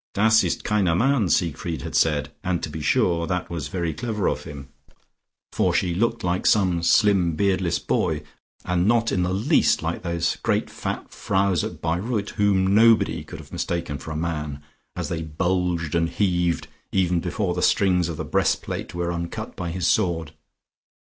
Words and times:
"Das 0.15 0.43
ist 0.43 0.63
keine 0.63 0.95
mann," 0.95 1.29
Siegfried 1.29 1.83
had 1.83 1.93
said, 1.95 2.31
and, 2.43 2.63
to 2.63 2.71
be 2.71 2.81
sure, 2.81 3.27
that 3.27 3.51
was 3.51 3.67
very 3.67 3.93
clever 3.93 4.27
of 4.27 4.45
him, 4.45 4.69
for 5.51 5.75
she 5.75 5.93
looked 5.93 6.23
like 6.23 6.47
some 6.47 6.81
slim 6.81 7.35
beardless 7.35 7.77
boy, 7.77 8.23
and 8.65 8.87
not 8.87 9.11
in 9.11 9.21
the 9.21 9.31
least 9.31 9.83
like 9.83 10.01
those 10.01 10.37
great 10.37 10.71
fat 10.71 11.11
Fraus 11.13 11.63
at 11.63 11.83
Baireuth, 11.83 12.29
whom 12.31 12.73
nobody 12.73 13.23
could 13.23 13.37
have 13.37 13.53
mistaken 13.53 13.99
for 13.99 14.09
a 14.09 14.15
man 14.15 14.63
as 14.95 15.09
they 15.09 15.21
bulged 15.21 15.93
and 15.93 16.09
heaved 16.09 16.67
even 16.91 17.19
before 17.19 17.53
the 17.53 17.61
strings 17.61 18.09
of 18.09 18.17
the 18.17 18.25
breastplate 18.25 18.95
were 18.95 19.13
uncut 19.13 19.55
by 19.55 19.69
his 19.69 19.85
sword. 19.85 20.31